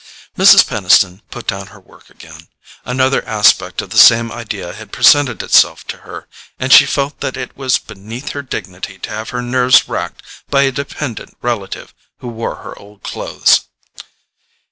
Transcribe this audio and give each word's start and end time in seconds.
Mrs. 0.35 0.65
Peniston 0.65 1.21
put 1.29 1.45
down 1.45 1.67
her 1.67 1.79
work 1.79 2.09
again. 2.09 2.47
Another 2.85 3.23
aspect 3.27 3.83
of 3.83 3.91
the 3.91 3.99
same 3.99 4.31
idea 4.31 4.73
had 4.73 4.91
presented 4.91 5.43
itself 5.43 5.85
to 5.85 5.97
her, 5.97 6.27
and 6.59 6.73
she 6.73 6.87
felt 6.87 7.19
that 7.19 7.37
it 7.37 7.55
was 7.55 7.77
beneath 7.77 8.29
her 8.29 8.41
dignity 8.41 8.97
to 8.97 9.11
have 9.11 9.29
her 9.29 9.43
nerves 9.43 9.87
racked 9.87 10.23
by 10.49 10.63
a 10.63 10.71
dependent 10.71 11.37
relative 11.43 11.93
who 12.17 12.29
wore 12.29 12.55
her 12.63 12.75
old 12.79 13.03
clothes. 13.03 13.65